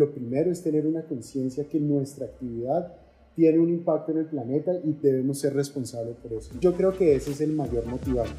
[0.00, 2.96] lo primero es tener una conciencia que nuestra actividad
[3.36, 6.52] tiene un impacto en el planeta y debemos ser responsables por eso.
[6.58, 8.34] Yo creo que ese es el mayor motivador.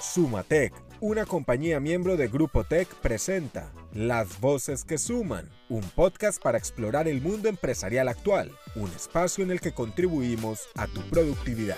[0.00, 6.58] Sumatec, una compañía miembro de Grupo Tech, presenta Las Voces que Suman, un podcast para
[6.58, 11.76] explorar el mundo empresarial actual, un espacio en el que contribuimos a tu productividad.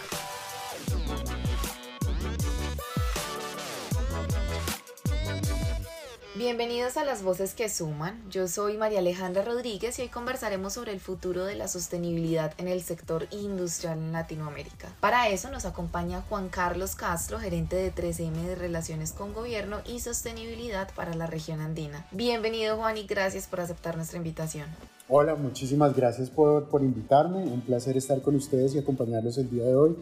[6.37, 8.21] Bienvenidos a las voces que suman.
[8.29, 12.67] Yo soy María Alejandra Rodríguez y hoy conversaremos sobre el futuro de la sostenibilidad en
[12.67, 14.89] el sector industrial en Latinoamérica.
[14.99, 20.01] Para eso nos acompaña Juan Carlos Castro, gerente de 3M de Relaciones con Gobierno y
[20.01, 22.05] Sostenibilidad para la región andina.
[22.11, 24.67] Bienvenido Juan y gracias por aceptar nuestra invitación.
[25.09, 27.45] Hola, muchísimas gracias por, por invitarme.
[27.45, 29.97] Un placer estar con ustedes y acompañarlos el día de hoy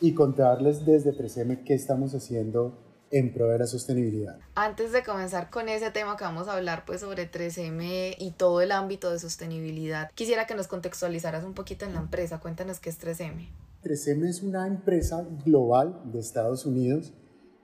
[0.00, 4.38] y contarles desde 3M qué estamos haciendo en pro de la sostenibilidad.
[4.54, 8.60] Antes de comenzar con ese tema que vamos a hablar pues sobre 3M y todo
[8.62, 12.40] el ámbito de sostenibilidad, quisiera que nos contextualizaras un poquito en la empresa.
[12.40, 13.50] Cuéntanos qué es 3M.
[13.84, 17.12] 3M es una empresa global de Estados Unidos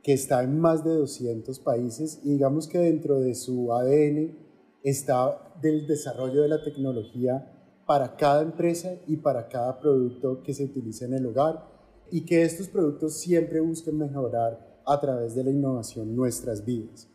[0.02, 4.36] que está en más de 200 países y digamos que dentro de su ADN
[4.82, 7.54] está del desarrollo de la tecnología
[7.86, 11.66] para cada empresa y para cada producto que se utiliza en el hogar
[12.10, 17.08] y que estos productos siempre busquen mejorar a través de la innovación nuestras vidas.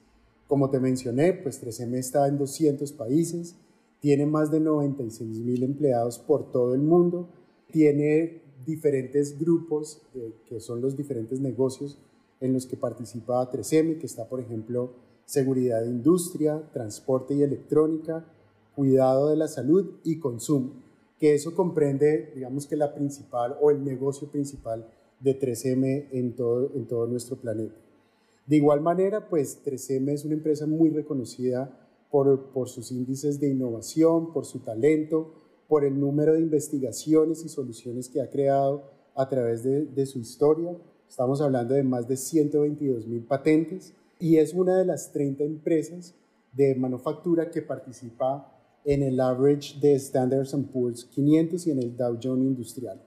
[0.47, 3.55] Como te mencioné, pues 3M está en 200 países,
[3.99, 7.29] tiene más de 96 mil empleados por todo el mundo,
[7.71, 10.01] tiene diferentes grupos
[10.45, 11.97] que son los diferentes negocios
[12.39, 14.91] en los que participa 3M, que está por ejemplo
[15.25, 18.25] seguridad de industria, transporte y electrónica,
[18.75, 20.73] cuidado de la salud y consumo,
[21.17, 24.87] que eso comprende, digamos que la principal o el negocio principal
[25.23, 27.75] de 3M en todo, en todo nuestro planeta.
[28.45, 31.79] De igual manera, pues 3M es una empresa muy reconocida
[32.11, 35.33] por, por sus índices de innovación, por su talento,
[35.67, 38.83] por el número de investigaciones y soluciones que ha creado
[39.15, 40.77] a través de, de su historia.
[41.07, 46.13] Estamos hablando de más de 122 mil patentes y es una de las 30 empresas
[46.51, 48.49] de manufactura que participa
[48.85, 53.01] en el average de Standard Poor's 500 y en el Dow Jones Industrial.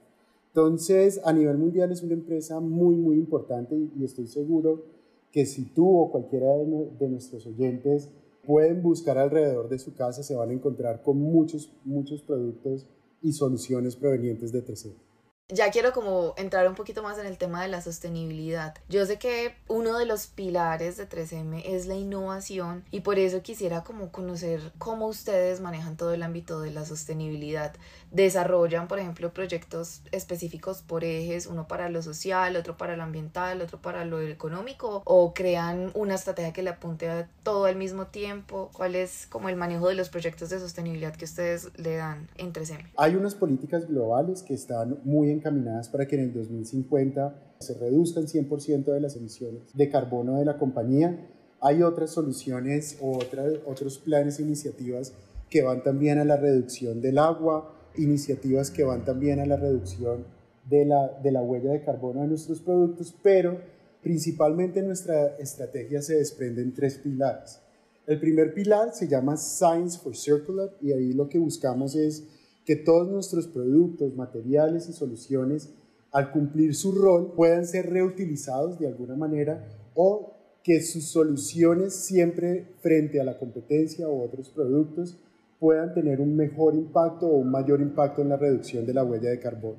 [0.47, 4.83] Entonces, a nivel mundial es una empresa muy, muy importante y, estoy seguro
[5.31, 8.09] que si tú o cualquiera de, nuestros oyentes
[8.45, 12.87] pueden buscar alrededor de su casa, se van a encontrar con muchos, muchos productos
[13.21, 15.06] y soluciones provenientes de terceros
[15.49, 18.75] ya quiero como entrar un poquito más en el tema de la sostenibilidad.
[18.89, 23.41] Yo sé que uno de los pilares de 3M es la innovación y por eso
[23.41, 27.73] quisiera como conocer cómo ustedes manejan todo el ámbito de la sostenibilidad.
[28.11, 33.61] Desarrollan, por ejemplo, proyectos específicos por ejes, uno para lo social, otro para lo ambiental,
[33.61, 38.07] otro para lo económico o crean una estrategia que le apunte a todo al mismo
[38.07, 38.69] tiempo.
[38.73, 42.51] ¿Cuál es como el manejo de los proyectos de sostenibilidad que ustedes le dan en
[42.51, 42.89] 3M?
[42.97, 48.25] Hay unas políticas globales que están muy encaminadas para que en el 2050 se reduzcan
[48.25, 51.29] 100% de las emisiones de carbono de la compañía.
[51.61, 53.19] Hay otras soluciones o
[53.65, 55.13] otros planes e iniciativas
[55.49, 60.25] que van también a la reducción del agua, iniciativas que van también a la reducción
[60.69, 63.59] de la, de la huella de carbono de nuestros productos, pero
[64.01, 67.59] principalmente nuestra estrategia se desprende en tres pilares.
[68.05, 72.23] El primer pilar se llama Science for Circular y ahí lo que buscamos es
[72.67, 75.69] que todos nuestros productos, materiales y soluciones,
[76.11, 80.33] al cumplir su rol, puedan ser reutilizados de alguna manera o
[80.63, 85.17] que sus soluciones siempre frente a la competencia o otros productos
[85.61, 89.29] puedan tener un mejor impacto o un mayor impacto en la reducción de la huella
[89.29, 89.77] de carbono.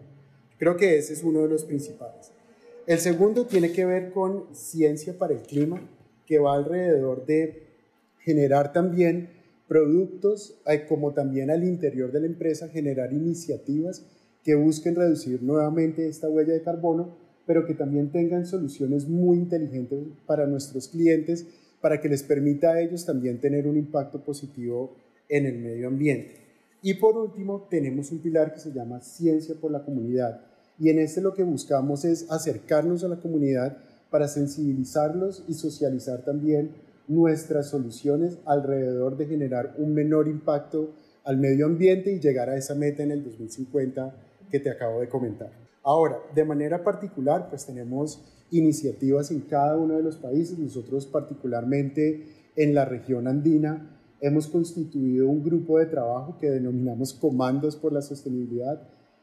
[0.58, 2.32] Creo que ese es uno de los principales.
[2.86, 5.78] El segundo tiene que ver con ciencia para el clima,
[6.24, 7.66] que va alrededor de
[8.20, 9.28] generar también
[9.68, 10.58] productos,
[10.88, 14.04] como también al interior de la empresa generar iniciativas
[14.42, 19.98] que busquen reducir nuevamente esta huella de carbono, pero que también tengan soluciones muy inteligentes
[20.26, 21.46] para nuestros clientes,
[21.80, 24.96] para que les permita a ellos también tener un impacto positivo
[25.28, 26.34] en el medio ambiente.
[26.82, 30.40] Y por último, tenemos un pilar que se llama Ciencia por la Comunidad.
[30.78, 33.78] Y en este lo que buscamos es acercarnos a la comunidad
[34.10, 36.70] para sensibilizarlos y socializar también
[37.08, 40.94] nuestras soluciones alrededor de generar un menor impacto
[41.24, 44.14] al medio ambiente y llegar a esa meta en el 2050
[44.50, 45.50] que te acabo de comentar.
[45.82, 50.58] Ahora, de manera particular, pues tenemos iniciativas en cada uno de los países.
[50.58, 57.76] Nosotros particularmente en la región andina hemos constituido un grupo de trabajo que denominamos Comandos
[57.76, 58.82] por la Sostenibilidad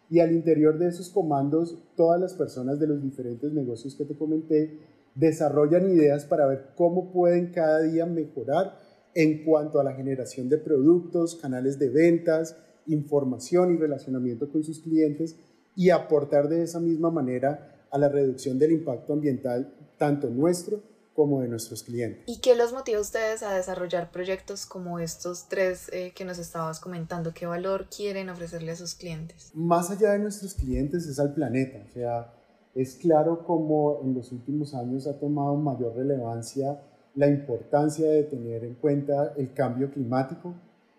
[0.10, 4.16] y al interior de esos comandos todas las personas de los diferentes negocios que te
[4.16, 4.80] comenté
[5.16, 8.78] desarrollan ideas para ver cómo pueden cada día mejorar
[9.14, 14.80] en cuanto a la generación de productos, canales de ventas, información y relacionamiento con sus
[14.80, 15.38] clientes
[15.76, 20.84] y aportar de esa misma manera a la reducción del impacto ambiental tanto nuestro
[21.16, 22.24] como de nuestros clientes.
[22.28, 26.38] ¿Y qué los motiva a ustedes a desarrollar proyectos como estos tres eh, que nos
[26.40, 27.34] estabas comentando?
[27.34, 29.52] ¿Qué valor quieren ofrecerle a sus clientes?
[29.54, 31.86] Más allá de nuestros clientes es al planeta.
[31.90, 32.34] O sea,
[32.76, 36.82] es claro como en los últimos años ha tomado mayor relevancia
[37.16, 40.54] la importancia de tener en cuenta el cambio climático.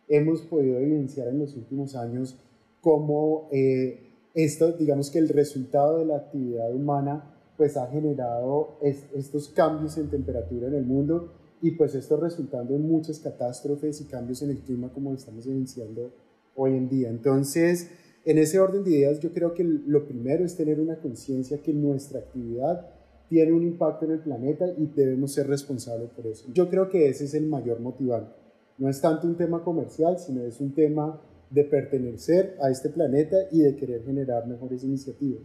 [0.08, 2.36] Hemos podido evidenciar en los últimos años
[2.80, 4.00] cómo eh,
[4.34, 8.78] esto, digamos que el resultado de la actividad humana pues ha generado
[9.14, 11.32] estos cambios en temperatura en el mundo
[11.62, 16.10] y pues esto resultando en muchas catástrofes y cambios en el clima como estamos evidenciando
[16.54, 17.08] hoy en día.
[17.08, 17.90] Entonces,
[18.26, 21.72] en ese orden de ideas, yo creo que lo primero es tener una conciencia que
[21.72, 22.90] nuestra actividad
[23.28, 26.44] tiene un impacto en el planeta y debemos ser responsables por eso.
[26.52, 28.32] Yo creo que ese es el mayor motivante.
[28.78, 31.20] No es tanto un tema comercial, sino es un tema
[31.50, 35.42] de pertenecer a este planeta y de querer generar mejores iniciativas.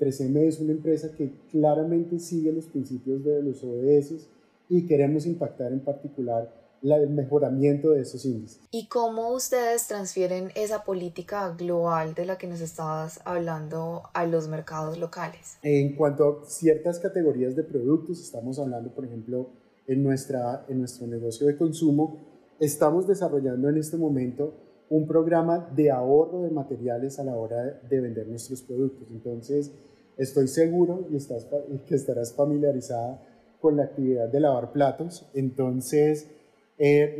[0.00, 4.28] 3M es una empresa que claramente sigue los principios de los ODS
[4.70, 8.60] y queremos impactar en particular el mejoramiento de esos índices.
[8.70, 14.48] ¿Y cómo ustedes transfieren esa política global de la que nos estabas hablando a los
[14.48, 15.56] mercados locales?
[15.62, 19.48] En cuanto a ciertas categorías de productos, estamos hablando, por ejemplo,
[19.86, 22.18] en, nuestra, en nuestro negocio de consumo,
[22.60, 24.54] estamos desarrollando en este momento
[24.90, 29.08] un programa de ahorro de materiales a la hora de vender nuestros productos.
[29.10, 29.72] Entonces,
[30.18, 31.46] estoy seguro y estás,
[31.86, 33.20] que estarás familiarizada
[33.60, 35.26] con la actividad de lavar platos.
[35.32, 36.30] Entonces,
[36.78, 37.16] eh,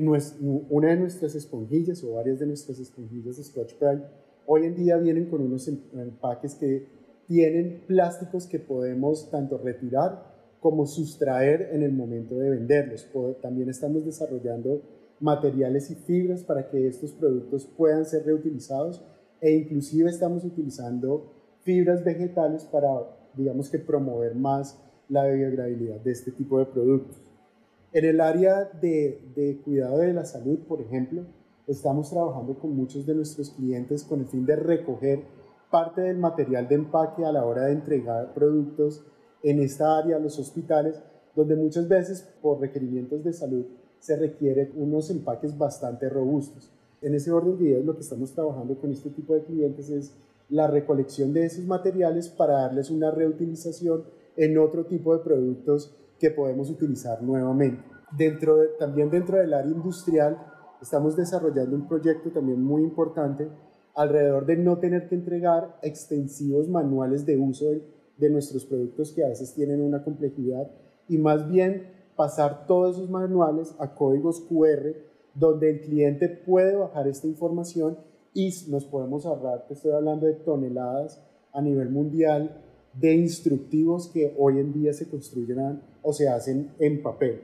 [0.71, 4.05] una de nuestras esponjillas o varias de nuestras esponjillas de Scotch Brite
[4.47, 6.87] hoy en día vienen con unos em, empaques que
[7.27, 13.07] tienen plásticos que podemos tanto retirar como sustraer en el momento de venderlos.
[13.43, 14.83] También estamos desarrollando
[15.21, 19.03] materiales y fibras para que estos productos puedan ser reutilizados
[19.41, 22.89] e inclusive estamos utilizando fibras vegetales para,
[23.35, 24.79] digamos que, promover más
[25.09, 27.21] la biodegradabilidad de este tipo de productos.
[27.95, 31.23] En el área de, de cuidado de la salud, por ejemplo,
[31.69, 35.23] estamos trabajando con muchos de nuestros clientes con el fin de recoger
[35.71, 39.05] parte del material de empaque a la hora de entregar productos
[39.45, 41.01] en esta área los hospitales,
[41.37, 43.65] donde muchas veces por requerimientos de salud
[44.01, 46.73] se requieren unos empaques bastante robustos.
[47.01, 50.17] En ese orden de ideas, lo que estamos trabajando con este tipo de clientes es
[50.49, 54.03] la recolección de esos materiales para darles una reutilización
[54.37, 55.95] en otro tipo de productos
[56.25, 57.85] que podemos utilizar nuevamente.
[58.79, 60.39] También dentro del área industrial
[60.81, 63.47] estamos desarrollando un proyecto también muy importante
[63.95, 67.83] alrededor de no tener que entregar extensivos manuales de uso de,
[68.17, 70.71] de nuestros productos que a veces tienen una complejidad
[71.11, 74.95] y más bien pasar todos esos manuales a códigos QR
[75.35, 77.99] donde el cliente puede bajar esta información
[78.33, 81.23] y nos podemos ahorrar, te estoy hablando de toneladas
[81.53, 82.65] a nivel mundial
[83.01, 87.41] de instructivos que hoy en día se construyen o se hacen en papel.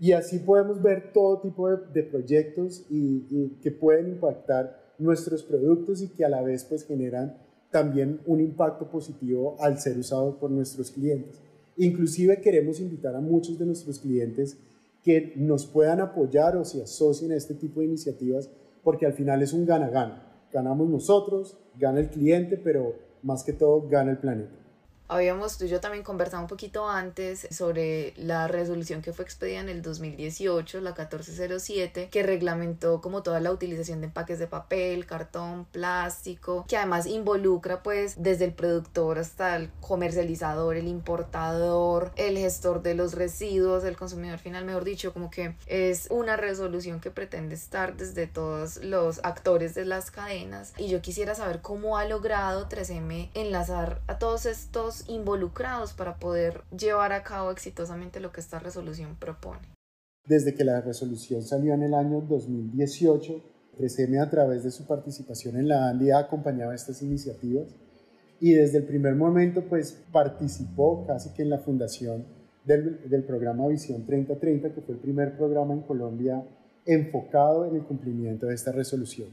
[0.00, 6.08] Y así podemos ver todo tipo de, proyectos y, que pueden impactar nuestros productos y
[6.08, 7.36] que a la vez pues generan
[7.70, 11.40] también un impacto positivo al ser usado por nuestros clientes.
[11.76, 14.56] Inclusive queremos invitar a muchos de nuestros clientes
[15.02, 18.50] que nos puedan apoyar o se asocien a este tipo de iniciativas
[18.82, 20.24] porque al final es un gana-gana.
[20.52, 24.67] Ganamos nosotros, gana el cliente, pero más que todo gana el planeta.
[25.08, 29.60] Habíamos tú y yo también conversado un poquito antes sobre la resolución que fue expedida
[29.60, 35.06] en el 2018, la 1407, que reglamentó como toda la utilización de empaques de papel,
[35.06, 42.36] cartón, plástico, que además involucra pues desde el productor hasta el comercializador, el importador, el
[42.36, 47.10] gestor de los residuos, el consumidor final, mejor dicho, como que es una resolución que
[47.10, 50.74] pretende estar desde todos los actores de las cadenas.
[50.76, 56.62] Y yo quisiera saber cómo ha logrado 3M enlazar a todos estos involucrados para poder
[56.76, 59.60] llevar a cabo exitosamente lo que esta resolución propone.
[60.26, 63.42] Desde que la resolución salió en el año 2018,
[63.78, 67.68] 3M a través de su participación en la ANDI ha acompañado estas iniciativas
[68.40, 72.24] y desde el primer momento pues participó casi que en la fundación
[72.64, 76.44] del programa Visión 3030, que fue el primer programa en Colombia
[76.84, 79.28] enfocado en el cumplimiento de esta resolución.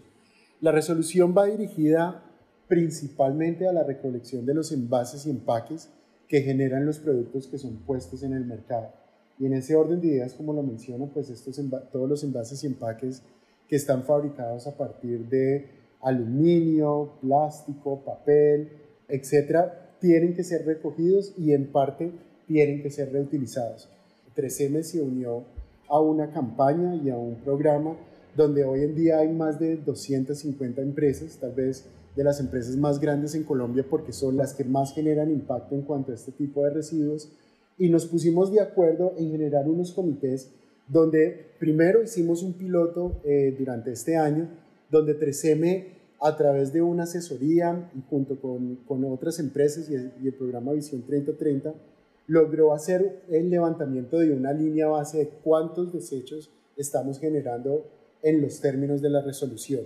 [0.62, 2.24] La resolución va dirigida
[2.68, 5.90] principalmente a la recolección de los envases y empaques
[6.28, 8.92] que generan los productos que son puestos en el mercado.
[9.40, 11.60] Y en ese orden de ideas, como lo menciono, pues estos
[11.92, 13.22] todos los envases y empaques
[13.68, 15.68] que están fabricados a partir de
[16.02, 18.70] aluminio, plástico, papel,
[19.08, 22.12] etcétera, tienen que ser recogidos y en parte
[22.48, 23.90] tienen que ser reutilizados.
[24.36, 25.44] 3M se unió
[25.88, 27.96] a una campaña y a un programa
[28.36, 33.00] donde hoy en día hay más de 250 empresas, tal vez de las empresas más
[33.00, 36.64] grandes en Colombia porque son las que más generan impacto en cuanto a este tipo
[36.64, 37.32] de residuos,
[37.78, 40.50] y nos pusimos de acuerdo en generar unos comités
[40.88, 44.48] donde primero hicimos un piloto eh, durante este año,
[44.90, 45.86] donde 3M
[46.22, 50.34] a través de una asesoría y junto con, con otras empresas y el, y el
[50.34, 51.74] programa Visión 3030,
[52.28, 57.86] logró hacer el levantamiento de una línea base de cuántos desechos estamos generando
[58.26, 59.84] en los términos de la resolución.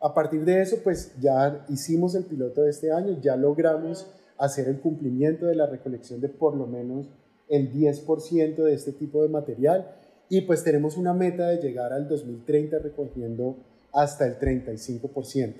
[0.00, 4.06] A partir de eso, pues ya hicimos el piloto de este año, ya logramos
[4.38, 7.08] hacer el cumplimiento de la recolección de por lo menos
[7.48, 9.94] el 10% de este tipo de material
[10.28, 13.56] y pues tenemos una meta de llegar al 2030 recogiendo
[13.92, 15.54] hasta el 35%.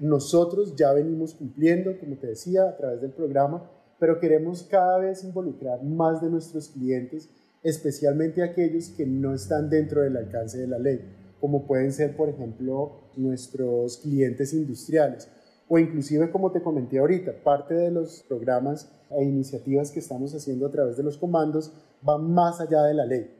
[0.00, 5.24] Nosotros ya venimos cumpliendo, como te decía, a través del programa, pero queremos cada vez
[5.24, 7.30] involucrar más de nuestros clientes,
[7.62, 11.00] especialmente aquellos que no están dentro del alcance de la ley,
[11.46, 15.28] como pueden ser, por ejemplo, nuestros clientes industriales
[15.68, 20.66] o inclusive, como te comenté ahorita, parte de los programas e iniciativas que estamos haciendo
[20.66, 21.72] a través de los comandos
[22.02, 23.30] van más allá de la ley.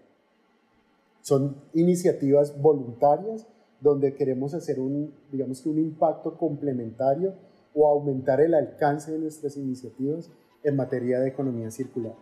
[1.21, 3.45] Son iniciativas voluntarias
[3.81, 7.35] donde queremos hacer un, digamos que un impacto complementario
[7.75, 10.31] o aumentar el alcance de nuestras iniciativas
[10.63, 12.15] en materia de economía circular.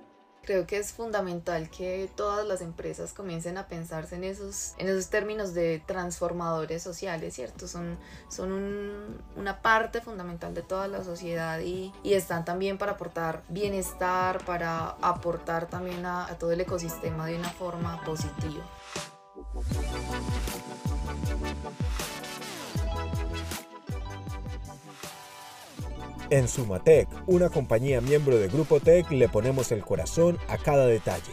[0.44, 5.08] Creo que es fundamental que todas las empresas comiencen a pensarse en esos, en esos
[5.08, 7.66] términos de transformadores sociales, ¿cierto?
[7.66, 7.98] Son,
[8.28, 13.42] son un, una parte fundamental de toda la sociedad y, y, están también para aportar
[13.48, 18.64] bienestar, para aportar también a todo el ecosistema de una forma positiva.
[26.34, 31.30] En Sumatec, una compañía miembro de Grupo Tech, le ponemos el corazón a cada detalle.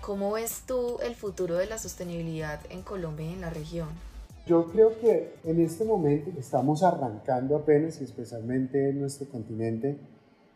[0.00, 3.88] ¿Cómo ves tú el futuro de la sostenibilidad en Colombia y en la región?
[4.46, 9.98] Yo creo que en este momento estamos arrancando apenas, y especialmente en nuestro continente,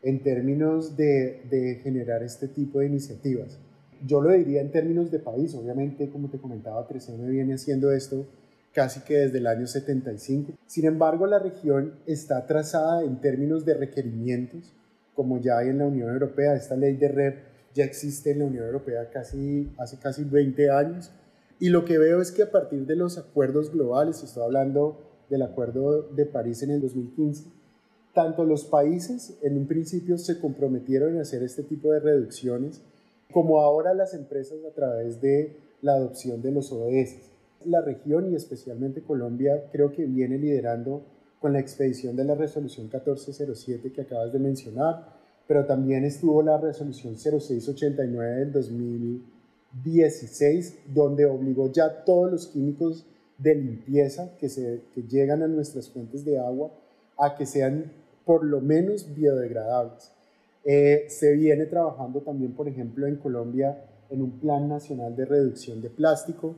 [0.05, 3.59] en términos de, de, generar este tipo de iniciativas.
[4.07, 8.25] Yo lo diría en términos de país, obviamente, como te comentaba, 3M viene haciendo esto
[8.73, 10.53] casi que desde el año 75.
[10.67, 14.73] Sin embargo, la región está trazada en términos de requerimientos,
[15.15, 16.55] como ya hay en la Unión Europea.
[16.55, 17.39] Esta ley de REP
[17.75, 21.11] ya existe en la Unión Europea casi, hace casi 20 años.
[21.59, 24.99] Y lo que veo es que a partir de los acuerdos globales, estoy hablando
[25.29, 27.45] del Acuerdo de París en el 2015,
[28.15, 32.83] tanto los países en un principio se comprometieron a hacer este tipo de reducciones,
[33.31, 37.30] como ahora las empresas a través de la adopción de los ODS.
[37.65, 41.03] La región y especialmente Colombia creo que viene liderando
[41.41, 46.59] con la expedición de la resolución 1407 que acabas de mencionar, pero también estuvo la
[46.59, 53.07] resolución 0689 del 2016, donde obligó ya todos los químicos
[53.39, 56.73] de limpieza que, se, que llegan a nuestras fuentes de agua
[57.19, 57.93] a que sean
[58.25, 60.13] por lo menos biodegradables.
[60.65, 65.81] Eh, se viene trabajando también, por ejemplo, en Colombia en un plan nacional de reducción
[65.81, 66.57] de plástico,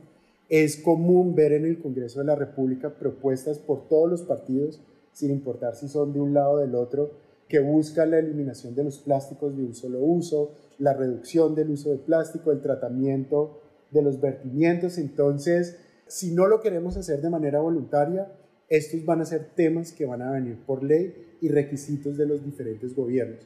[0.61, 4.79] es común ver en el Congreso de la República propuestas por todos los partidos,
[5.11, 7.09] sin importar si son de un lado o del otro,
[7.49, 11.89] que buscan la eliminación de los plásticos de un solo uso, la reducción del uso
[11.89, 14.99] de plástico, el tratamiento de los vertimientos.
[14.99, 18.31] Entonces, si no lo queremos hacer de manera voluntaria,
[18.69, 22.45] estos van a ser temas que van a venir por ley y requisitos de los
[22.45, 23.39] diferentes gobiernos.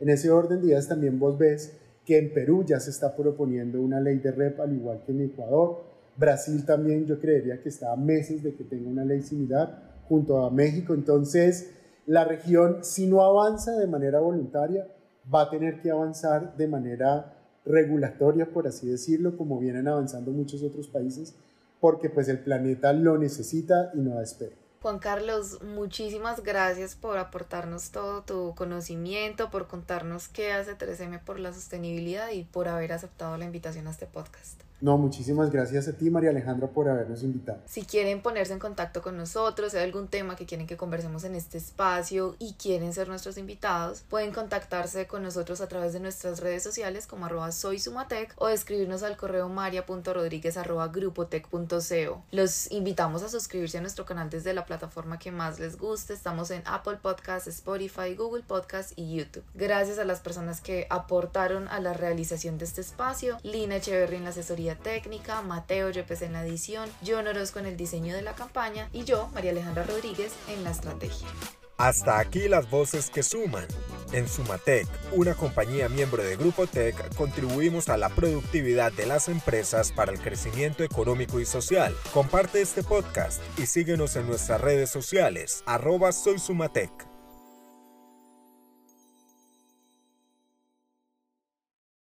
[0.00, 1.74] En ese orden de ideas también vos ves
[2.06, 5.20] que en Perú ya se está proponiendo una ley de REP, al igual que en
[5.20, 10.02] Ecuador, Brasil también yo creería que está a meses de que tenga una ley similar
[10.08, 10.94] junto a México.
[10.94, 11.70] Entonces,
[12.06, 14.86] la región, si no avanza de manera voluntaria,
[15.32, 20.62] va a tener que avanzar de manera regulatoria, por así decirlo, como vienen avanzando muchos
[20.62, 21.34] otros países,
[21.80, 24.56] porque pues el planeta lo necesita y no da espera.
[24.84, 31.40] Juan Carlos, muchísimas gracias por aportarnos todo tu conocimiento, por contarnos qué hace 3M por
[31.40, 34.60] la sostenibilidad y por haber aceptado la invitación a este podcast.
[34.84, 37.62] No, muchísimas gracias a ti, María Alejandra, por habernos invitado.
[37.64, 41.24] Si quieren ponerse en contacto con nosotros, si hay algún tema que quieren que conversemos
[41.24, 46.00] en este espacio y quieren ser nuestros invitados, pueden contactarse con nosotros a través de
[46.00, 52.22] nuestras redes sociales como arroba soysumatec o escribirnos al correo maria.rodríguez arroba grupotec.co.
[52.30, 56.12] Los invitamos a suscribirse a nuestro canal desde la plataforma que más les guste.
[56.12, 59.44] Estamos en Apple Podcasts, Spotify, Google Podcasts y YouTube.
[59.54, 64.24] Gracias a las personas que aportaron a la realización de este espacio, Lina Echeverry en
[64.24, 68.34] la asesoría técnica, Mateo Yepes en la edición, John Orozco en el diseño de la
[68.34, 71.28] campaña y yo, María Alejandra Rodríguez, en la estrategia.
[71.76, 73.66] Hasta aquí las voces que suman.
[74.12, 79.90] En Sumatec, una compañía miembro de Grupo Tech, contribuimos a la productividad de las empresas
[79.90, 81.96] para el crecimiento económico y social.
[82.12, 87.13] Comparte este podcast y síguenos en nuestras redes sociales, arroba soy Sumatec.